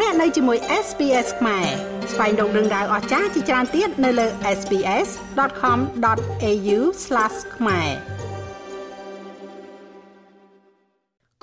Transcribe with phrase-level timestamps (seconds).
[0.00, 1.66] លោកអ្នកនៅជាមួយ SPS ខ្មែរ
[2.12, 4.26] ស្វែងរកដឹងដៅអស្ចារ្យជាច្រើនទៀតនៅលើ
[4.58, 6.78] SPS.com.au/
[7.56, 7.90] ខ្មែរ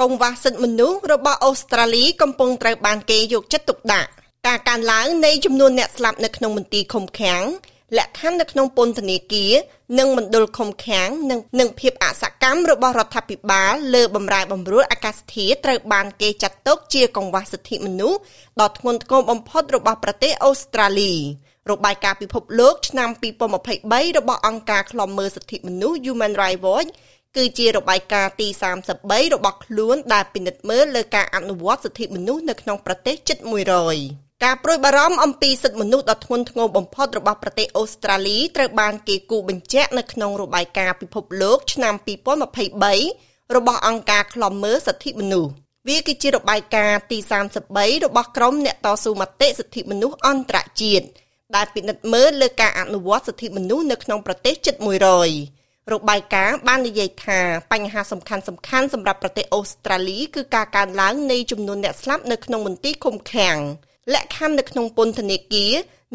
[0.02, 4.10] កង្វះសិទ្ធិមនុស្សរបស់អូស្ត្រាលីកំពុងត្រូវបានគេយកចិត្តទុកដាក់
[4.48, 7.44] ការកើនឡើងនៃចំនួនអ្នកស្លាប់នៅក្នុងមន្ទីរឃុំឃាំង
[7.98, 9.54] លក្ខខណ្ឌនៅក្នុងពន្ធនាគារ
[10.00, 18.20] និងមណ្ឌលឃុំឃាំងនិងនឹងភាពអសកម្មរបស់រដ្ឋាភិបាលលើបំរែបំរួលអាកាសធាតុត្រូវបានគេចាត់ទុកជាកង្វះសិទ្ធិមនុស្ស
[18.62, 21.14] ដ៏ធ្ងន់ធ្ងរបំផុតរបស់ប្រទេសអូស្ត្រាលី
[21.72, 23.10] របាយការណ៍ពិភពលោកឆ្នាំ
[23.64, 26.90] 2023របស់អង្គការឃ្លាំមើលសិទ្ធិមនុស្ស Human Rights Watch
[27.38, 28.48] គឺជារបាយការណ៍ទី
[28.92, 41.94] 33របស់ខ្លួនដែលពិនិត្យមើលលើការអនុវត្តសិទ្ធិមនុស្សនៅក្នុងប្រទេសជិត100 ការប្រួយបារម្ភអំពីសិទ្ធិមនុស្សដ៏ធ្ងន់ធ្ងរបំផុតរបស់ប្រទេសអូស្ត្រាលីត្រូវបានគេគូបញ្ជាក់នៅក្នុងរបាយការណ៍ពិភពលោកឆ្នាំ
[42.76, 45.52] 2023របស់អង្គការឃ្លាំមើលសិទ្ធិមនុស្ស
[45.88, 47.18] វាគឺជារបាយការណ៍ទី
[47.62, 51.06] 33របស់ក្រុមអ្នកតស៊ូមតិសិទ្ធិមនុស្សអន្តរជាតិ
[51.56, 54.76] ដែលពិនិត្យមើលលើការអនុវត្តសិទ្ធិមនុស្សនៅក្នុងប្រទេសជិត
[55.34, 57.40] 100របាយការណ៍បាននិយាយថា
[57.72, 63.60] បញ្ហាសំខាន់សំខាន់សម្រាប់ប្រទេសអូស្ត្រាលីគឺការកើនឡើងនៃចំនួនអ្នកស្លាប់នៅក្នុងមន្ទីរឃុំឃាំង
[64.14, 65.74] លក្ខខណ្ឌនៅក្នុងពន្ធនាគារ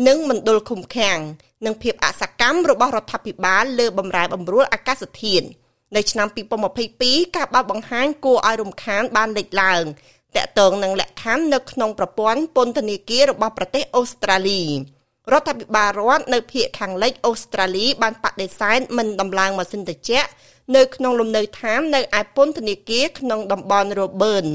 [0.09, 1.19] និងមណ្ឌលឃុំឃាំង
[1.65, 5.47] និងភាពអសកម្មរបស់រដ្ឋាភិបាលលើបំរែបំរួលអាកាសធាតុ
[5.97, 6.29] នៅឆ្នាំ
[6.83, 9.84] 2022ការបើកបង្ហាញគួរឲ្យរំខានបានលេចឡើង
[10.37, 14.62] តកតងនឹងលក្ខខណ្ឌនៅក្នុងប្រព័ន្ធពន្ធនាគាររបស់ប្រទេសអូស្ត្រាលី
[15.33, 20.31] រដ្ឋាភិបាលរដ្ឋនៅភូមិខាងលិចអូស្ត្រាលីបានបដិសេធមិនដំឡើងម៉ាស៊ីនត្រជាក់
[20.77, 24.48] នៅក្នុងលំនៅឋាននៅឯពន្ធនាគារក្នុងតំបន់ Roburn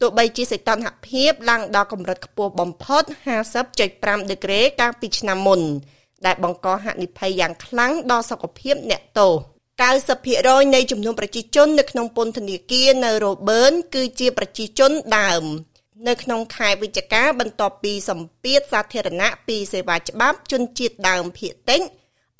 [0.00, 3.02] ទោះបីជាសីតុណ្ហភាពឡើងដល់កម្រិតខ្ពស់បំផុត
[3.66, 5.60] 50.5ដឺក្រេកាលពីឆ្នាំមុន
[6.26, 9.34] ដែលបង្កហានិភ័យយ៉ាងខ្លាំងដល់សុខភាពអ្នកទោស
[10.02, 15.44] 90%នៃចំនួនប្រជាជននៅក្នុងពន្ធនាគារនៅរ៉ូប៊ឺនគឺជាប្រជាជនដើម
[16.08, 21.80] នៅក្នុងខែវិច្ឆិកាបន្ទាប់ពីសម្ពាធសាធារណៈពីសេវាច្បាប់ជនជាតិដើមភាគតិច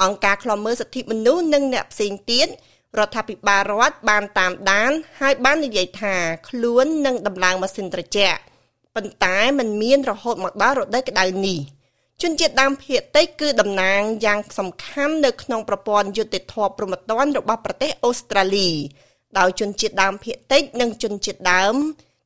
[0.03, 2.48] អង្គការឃ្លាំមើលសិទ្ធិមនុស្សនិងអ្នកផ្សេងទៀត
[2.99, 4.91] រដ្ឋាភិបាលរដ្ឋបានតាមដាន
[5.21, 6.15] ហើយបាននិយាយថា
[6.49, 8.41] ខ្លួននឹងដំឡើងម៉ាស៊ីនត្រជាក់
[8.94, 11.60] ប៉ុន្តែมันមានរហូតមកដល់រដូវក្តៅនេះ
[12.22, 18.71] ជនជាតិដើមភាគតិចគឺតំណាងយ៉ាងសំខាន់នៅក្នុងប្រព័ន្ធយុតិធធម៌ប្រមត្តនរបស់ប្រទេសអូស្ត្រាលី
[19.38, 21.76] ដោយជនជាតិដើមភាគតិចនិងជនជាតិដើម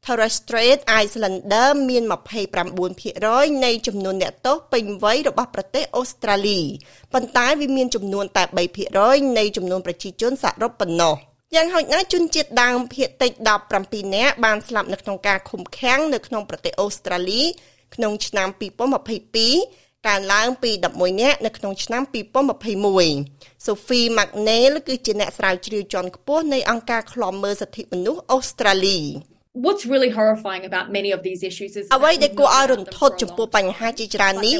[0.04, 2.04] Torres Strait Islander មាន
[2.68, 6.60] 29%នៃចំនួនអ្នកទោសពេញវ័យរបស់ប្រទេសអូស្ត្រាលី
[7.12, 8.44] ប៉ុន្តែវាមានចំនួនតែ
[8.90, 11.14] 3%នៃចំនួនប្រជាជនសរុបប៉ុណ្ណោះ
[11.54, 13.32] យ៉ាងហោចណាស់ជនជាតិដើមភាគតិច
[13.74, 17.42] 17នាក់បានស្លាប់នៅក្នុងការឃុំឃាំងនៅក្នុងប្រទេសអូស្ត្រាលី
[17.94, 18.48] ក្នុងឆ្នាំ
[19.28, 22.02] 2022កើនឡើងពី11នាក់នៅក្នុងឆ្នាំ
[23.04, 28.98] 2021 Sophie McNeil គឺជាអ្នកស្រាវជ្រាវជាន់ខ្ពស់នៃអង្គការឃ្លាំមើលសិទ្ធិមនុស្សអូស្ត្រាលី
[29.66, 34.58] What's really horrifying about many of these issues is អ្វីដែលគួរឲ្យរន្ធត់ចំពោះបញ្ហាជាច្រើននេះ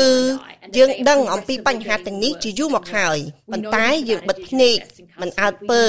[0.00, 0.10] គឺ
[0.76, 3.18] យើងដឹងអំពីបញ្ហាទាំងនេះជាយូរមកហើយ
[3.52, 4.76] ប៉ុន្តែយើងបិទភ្នែក
[5.20, 5.82] មិនអើតពើ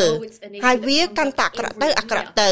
[0.63, 2.49] ហើយវាកាន់តែអាក្រក់ទៅអាក្រក់ទៅ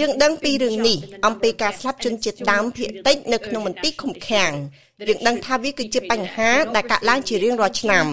[0.00, 4.52] យើងដឹងពីរឿងនេះអំពីការស្លាប់ជនជាតិដើមភាគតិចនៅក្នុងមន្ទីរឃុំឃាំង
[5.08, 8.06] យើងដឹងថាវាគឺជាបញ្ហាដែលកើតឡើងជារៀងរាល់ឆ្នាំ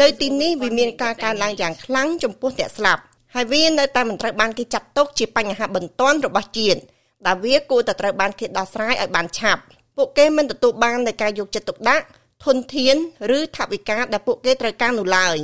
[0.00, 3.02] នៅទីនេះវាមានការកើនឡើងយ៉ាងខ្លាំងចំពោះអ្នកស្លាប់
[3.34, 6.80] ហើយវានៅតែមិនត្រូវបានគេចាត់ទុកជាបញ្ហាបន្ទាន់របស់ជាតិ
[7.26, 9.62] ដែលវាគួរតែត្រូវបានគេដោះស្រាយឲ្យបានឆាប់
[9.96, 12.04] ពួកគេមិនទទួលបាននៃការយកចិត្តទុកដាក់
[12.44, 12.96] ធនធាន
[13.36, 15.38] ឬថវិកាដែលពួកគេត្រូវការនោះឡើយ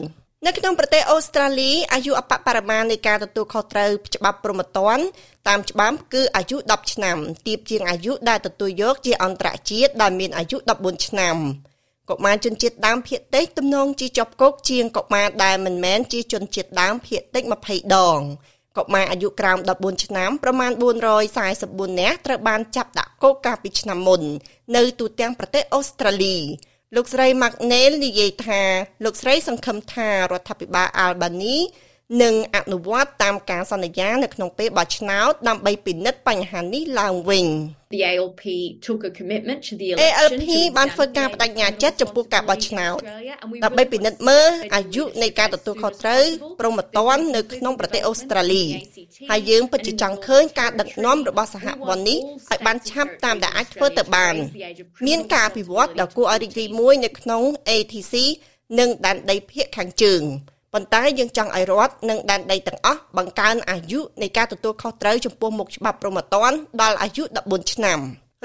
[0.47, 5.05] នៅក្នុងប្រទេសអូស្ត្រាលីអាយុអបបរមានៃការទទួលខុសត្រូវច្បាប់ព្រហ្មទណ្ឌ
[5.49, 11.37] តាមច្បាប់គឺអាយុ10ឆ្នាំទាបជាងអាយុដែលទទួលយកជាអន្តរជាតិដែលមានអាយុ14ឆ្នាំ
[12.11, 18.21] កុមារជនជាតិដើមភាគតិចទំនងជាជាប់គុកជាងកុមារដែលមិនមែនជាជនជាតិដើមភាគតិច20ដង
[18.79, 20.73] កុមារអាយុក្រោម14ឆ្នាំប្រមាណ
[21.35, 24.23] 444នាក់ត្រូវបានចាប់ដាក់គុកកាលពីឆ្នាំមុន
[24.77, 26.37] នៅទូទាំងប្រទេសអូស្ត្រាលី
[26.97, 28.63] លោកស្រី McNeil និយាយថា
[29.05, 31.57] លោកស្រីសង្ឃឹមថារដ្ឋាភិបាលអាល់បានី
[32.23, 37.47] នឹងអនុវត្តតាមការសន្យានៅក្នុងពេលបោះឆ្នោតដើម្បីពិនិត្យបញ្ហានេះឡើងវិញ។
[37.97, 38.45] The ALP
[38.87, 40.49] took a commitment to the election ALP
[40.79, 42.97] បានធ្វើការបដិញ្ញាចិត្តចំពោះការបោះឆ្នោត
[43.65, 46.25] ដើម្បីពិនិត្យមើលអាយុនៃការទទួលខុសត្រូវ
[46.61, 48.65] ព្រមត្តននៅក្នុងប្រទេសអូស្ត្រាលី
[49.31, 52.19] ហើយយើងពិតជាចង់ឃើញការដឹកនាំរបស់សហព័ន្ធនេះ
[52.51, 54.35] ឲ្យបានឆាប់តាមដែលអាចធ្វើទៅបាន
[55.07, 58.15] មានការអភិវឌ្ឍដ៏គួរឲ្យរីករាយមួយនៅក្នុង ATC
[58.79, 60.23] និងដែនដីភាគខាងជើង
[60.75, 67.99] ប៉ុន្តែយើងចង់ឲ្យរដ្ឋនិងដែនដីទាំងអស់បង្កើនអាយុនៃការទទួលខុសត្រូវចំពោះមុខច្បាប់ព្រហ្មទណ្ឌដល់អាយុ14ឆ្នាំ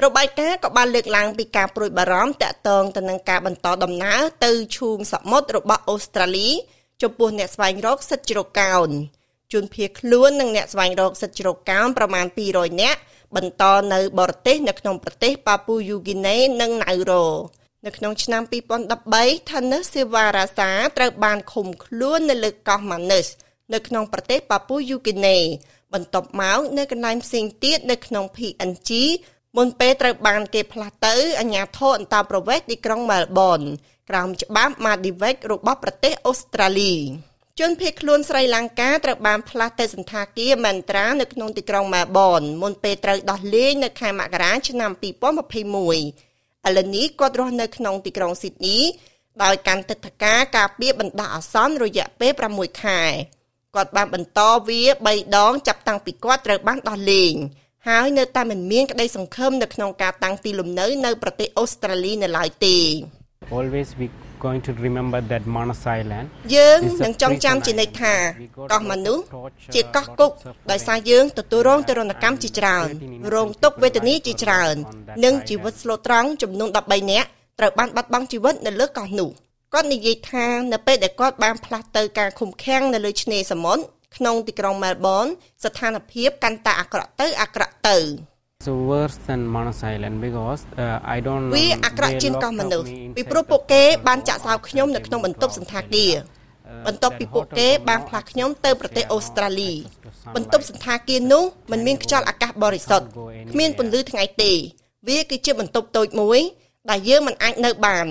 [0.04, 6.48] របាយការណ៍ក៏បានលើកឡើងពីការប្រួយបារម្ភតាក់ទងទៅនឹងការបន្តដំណើរទៅឈូងសមុទ្ររបស់អូស្ត្រាលី
[7.02, 8.90] ចំពោះអ្នកស្វែងរកសិទ្ធិជ្រកកោន
[9.52, 13.00] ជនភៀសខ្លួននិងអ្នកស្វែងរកសិទ្ធិជ្រកកោនប្រមាណ200នាក់
[13.36, 17.26] បន្តនៅបរទេសនៅក្នុងប្រទេសប៉ាពូយូហ្គីណេនិងណៅរ៉ូ
[17.84, 18.42] នៅក្នុងឆ្នាំ
[18.96, 23.28] 2013 Thanos Sivarasa ត្រូវបានឃុំខ្លួននៅលើកោះ Manus
[23.72, 25.38] នៅក្នុងប្រទេសប៉ាពូយូហ្គីណេ
[25.92, 28.90] បន្ទាប់មកនៅកន្លែងផ្សេងទៀតនៅក្នុង PNG
[29.56, 33.66] មុនពេលត្រូវបានគេផ្លាស់ទៅអាជ្ញាធរអន្តរប្រវេសន៍ទីក្រុង Melbourne
[34.10, 36.94] ក្រោមច្បាប់ Maldives របស់ប្រទេសអូស្ត្រាលី
[37.60, 46.25] ជនភៀសខ្លួនស្រីលង្កាត្រូវបានផ្លាស់ទៅសន្តាគារមែនត្រានៅក្នុងទីក្រុងម៉ាបនមុនពេលត្រូវដោះលែងនៅខែមករាឆ្នាំ2021
[46.66, 48.78] ឥឡូវនេះគាត់រស់នៅក្នុងទីក្រុងស៊ីដនី
[49.42, 53.02] ដោយកាន់ទឹកធការការពារបណ្ដោះអាសន្នរយៈពេល6ខែ
[53.74, 57.34] គាត់បានបន្តវា3ដងចាប់តាំងពីគាត់ត្រូវបានដោះលែង
[57.88, 62.78] ហើយនៅតែមិនមានក្តីសង្ឃឹមនៅក្នុងការតាំងទីលំនៅនៅប្រទេសអូស្ត្រាលីនៅឡើយទេ
[63.50, 68.14] always we going to remember that Manus Island យើងនឹងចងចាំជានិច្ចថា
[68.72, 69.24] កោះមនុស្ស
[69.74, 70.32] ជាកោះគុក
[70.70, 72.88] ដោយសារយើងទទួលរងទរណកម្មជាច្រើន
[73.34, 74.74] រងទុក្ខវេទនាជាច្រើន
[75.24, 77.28] និងជីវិតស្លូតត្រង់ចំនួន13នាក់
[77.58, 79.30] ត្រូវបានបាត់បង់ជីវិតនៅលើកោះនោះ
[79.74, 83.82] គាត់និយាយថានៅពេលដែលគាត់បានផ្លាស់ទៅការឃុំឃាំងនៅលើឆ្នេរសមុទ្រ
[84.16, 85.26] ក្នុងទីក្រុងមែលប៊ន
[85.64, 87.98] ស្ថានភាពកាន់តែអាក្រក់ទៅអាក្រក់ទៅ
[88.66, 96.12] so worse than Manus Island because uh, I don't វាអាក្រក់ជាងកោះមនុស្សពីព្រោះពួកគេបានចាក់សោខ្ញុំនៅក្នុងបន្ទប់សន្តាគារ
[96.86, 99.72] បន្ទាប់ពីពួកគេបានផ្លាស់ខ្ញុំទៅប្រទេសអូស្ត្រាលី
[100.34, 101.42] បន្ទប់សន្តាគារនោះ
[101.72, 103.06] មិនមានខ្យល់អាកាសបរិសុទ្ធ
[103.52, 104.52] គ្មានពន្លឺថ្ងៃទេ
[105.08, 106.40] វាគឺជាបន្ទប់តូចមួយ
[106.90, 108.06] ដែលយើងមិនអាចនៅបាន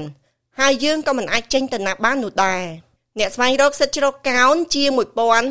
[0.59, 2.61] ហើយយើងក៏មិនអាចចេញទៅណាបាននោះដែរ
[3.19, 4.83] អ្នកស្វែងរកសិទ្ធិជ្រកកោនជា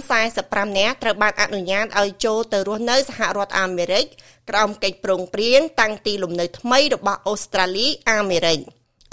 [0.07, 4.05] 1045នាក់ត្រូវបានអនុញ្ញាតឲ្យចូលទៅរស់នៅសហរដ្ឋអាមេរិក
[4.51, 8.59] ក្រោមកិច្ចព្រមព្រៀងតាំងទីលំនៅថ្មីរបស់អូស្ត្រាលីអាមេរិក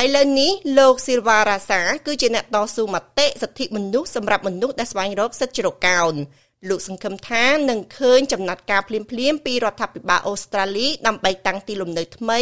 [0.04, 6.14] ឥឡូវនេះលោក Silva Rasa គឺជាអ្នកតស៊ូមតិសិទ្ធិមនុស្សសម្រាប់មនុស្សដែលស្វែងរកសិទ្ធិជ្រកកោន
[6.70, 12.40] លោកសង្ឃឹមថានឹងឃើញចំណាត់ការភ្លាមៗពីរដ្ឋាភិបាលអូស្ត្រាលីដើម្បីតាំងទីលំនៅថ្មី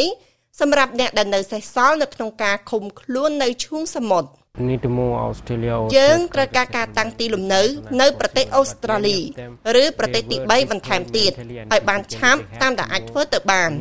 [0.60, 4.30] សម្រាប់អ្នកដែលនៅសេសសល់នៅក្នុងការឃុំខ្លួននៅឈូងសមុទ្រ
[4.68, 7.62] need to move Australia យើងត្រូវការការតាំងទីលំនៅ
[8.02, 9.20] នៅប្រទេសអូស្ត្រាលី
[9.84, 11.32] ឬប្រទេសទី3បន្ថែមទៀត
[11.74, 13.72] ឲ្យបានឆាប់តាមដែលអាចធ្វើទៅបាន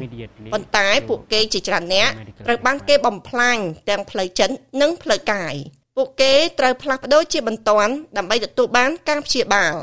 [0.53, 2.11] ប៉ុន្តែពួកគេជាច្រើនអ្នក
[2.47, 3.59] ត្រូវបានគេបំផ្លាញ
[3.89, 5.55] ទាំងផ្លូវចិត្តនិងផ្លូវកាយ
[5.97, 9.75] ពួកគេត្រូវផ្លាស់ប្ដូរជាបន្ទាន់ដើម្បីទទួលបានការព្យាបាល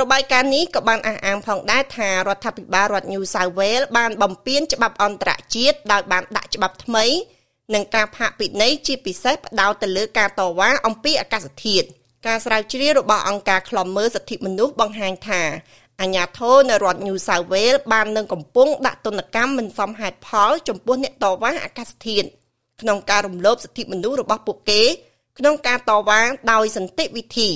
[0.00, 7.04] របាយការណ៍នេះក៏បានអះអាងផងដែរថារដ្ឋាភិបាលរដ្ឋ New South Wales បានបំពានច្បាប់អន្តរជាតិដោយបានដាក់ច្បាប់ថ្មី
[7.74, 11.86] និងការផាកពិន័យជាពិសេសផ្ដោតទៅលើការតវ៉ាអំពីអាកាសធាតុ
[12.26, 15.42] ការស្រាវជ្រាវរបស់អង្គការឃ្លាំមើលសិទ្ធិមនុស្សបង្ហាញថា
[16.00, 22.26] អាញាធរនៅរដ្ឋ New South Wales បាននឹងកំពុងដាក់ទណ្ឌកម្មមិនសមហេតុផលចំពោះអ្នកតវ៉ាអាកាសធាតុ
[22.80, 24.82] ក្នុងការរំលោភសិទ្ធិមនុស្សរបស់ពួកគេ
[25.38, 26.20] ក្នុងការតវ៉ា
[26.52, 27.50] ដោយសន្តិវិធី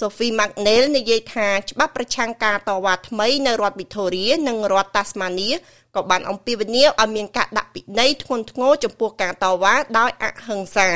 [0.00, 5.54] Sophie McNeil និយាយថាច្បាប់ប្រឆាំងការតវ៉ាថ្មីនៅរដ្ឋ Victoria និងរដ្ឋ Tasmania
[5.94, 10.90] ក៏បានអំពាវនាវឲ្យមានការដាក់ពិន័យធ្ងន់ធ្ងរចំពោះការតវ៉ាដោយអហិង្សា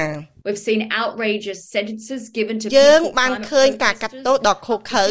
[0.49, 5.07] We've seen outrageous sentences given to យើងបានឃើញការកាត់ទោសដ៏ឃោរឃៅ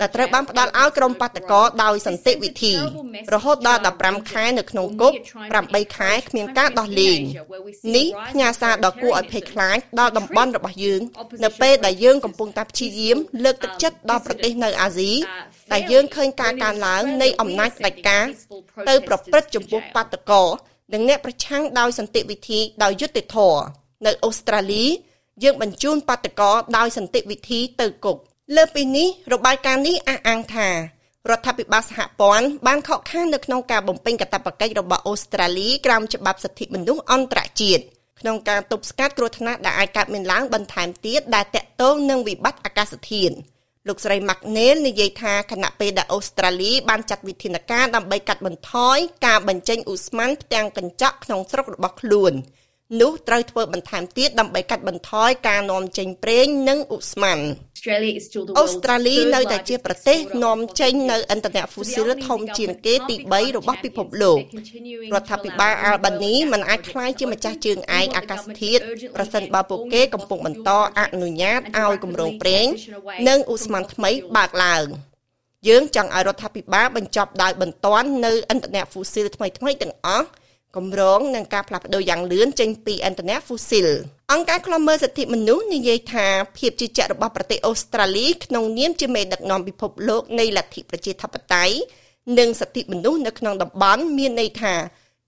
[0.00, 2.74] ដែលត្រូវបានផ្ដល់ឲ្យក្រុមបាតកោដោយសន្តិវិធី
[3.34, 5.12] រហូតដល់15ខែនៅក្នុងគុក
[5.54, 7.18] 8ខែគ្មានការដោះលែង
[7.96, 11.00] នេះផ្ញើសារដ៏គួរឲ្យភ័យខ្លាចដល់តំបន់របស់យើង
[11.44, 15.12] នៅពេលដែលយើងកំពុងតែព្យាយាមលើកទឹកចិត្តដល់ប្រទេសនៅអាស៊ី
[15.72, 18.24] ដែលយើងឃើញការកើនឡើងនៃអំណាចផ្ដាច់ការ
[18.88, 20.44] ទៅប្រព្រឹត្តចំពោះបាតកោ
[20.94, 24.84] និងអ្នកប្រឆាំងដោយសន្តិវិធីដោយយុត្តិធម៌ នៅអូស្ត្រាលី
[25.42, 28.16] យើងបញ្ជូនបាតកោដោយសន្តិវិធីទៅគុក
[28.56, 30.76] លើពីនេះរបាយការណ៍នេះអះអាងថារ
[31.38, 37.82] ដ្ឋាភិបាលសហព័ន្ធបានខកខាននៅក្នុងការបំពេញកាតព្វកិច្ចរបស់អូស្ត្រាលីក្រោមច្បាប់សិទ្ធិមនុស្សអន្តរជាតិ
[38.20, 43.34] ក្នុងការទប់ស្កាត់គ្រោះថ្នាក់ដែលអាចកើតមានឡើងបន្ថែមទៀតដែលតាក់ទងនឹងវិបត្តិអាកាសធាតុ
[43.88, 52.32] លោកស្រី McNeil និយាយថាគណៈពេលដែលអូស្ត្រាលីបានចាត់វិធានការដើម្បីកាត់បន្ថយការបញ្ចេញឧស្ម័នផ្ទាំងកញ្ចក់ក្នុងស្រុករបស់ខ្លួន
[53.00, 57.38] នោះត្រូវធ្វើបន្ថែមទៀតដើម្បីកាត់បន្ថយការនាំចេញប្រេងនិងឧស្ម័ន
[58.58, 64.38] អូស្ត្រាលីនៅតែជាប្រទេសនាំចេញនៅឥន្ធនៈហ្វូស៊ីលធំជាងគេទី3របស់ពិភពលោក
[65.14, 68.82] រដ្ឋាភិបាលអាល់បានីមិនអាចក្លាយជាម្ចាស់ជើងឯកអាកាសធាតុ
[69.16, 72.66] ប្រសិនបើពួកគេកំពុងបន្តអនុញ្ញាតឲ្យគម្រោងប្រេង
[73.28, 74.84] និងឧស្ម័នថ្មីបើកឡើង
[75.68, 80.26] យើងចង់ឲ្យរដ្ឋាភិបាលបញ្ចប់ដោយបន្ទាន់នៅឥន្ធនៈហ្វូស៊ីលថ្មីៗទាំងអស់
[80.76, 83.88] គម្រោងនឹងការផ្លាស់ប្ដូរយ៉ាងលឿនចេញពីឥន្ធនៈហ្វូស៊ីល
[84.32, 91.74] អង្គការឃ្លាំមើលសិទ្ធិមនុស្សនិយាយថាភាពជឿជាក់របស់ប្រទេសអូស្ត្រាលីក្នុងនាមជាមេដឹកនាំពិភពលោកនៃលទ្ធិប្រជាធិបតេយ្យ
[92.38, 94.74] និងសិទ្ធិមនុស្សនៅក្នុងតំបន់មានន័យថា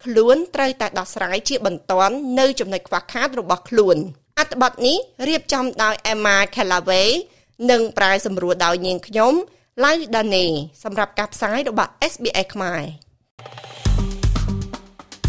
[0.05, 3.97] ខ្លួនត្រូវតែដោះស្រាយជាបន្ទាន់នៅចំណុចខ្វះខាតរបស់ខ្លួន
[4.39, 4.97] អត្ថបទនេះ
[5.29, 7.11] រៀបចំដោយ Emma Callaway
[7.71, 9.35] និងប្រែសម្រួលដោយនាងខ្ញុំ
[9.83, 10.47] Lau Dane
[10.85, 12.83] សម្រាប់ការផ្សាយរបស់ SBS ខ្មែរ